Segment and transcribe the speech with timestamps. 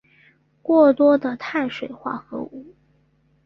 [0.63, 2.73] 过多的碳水化合物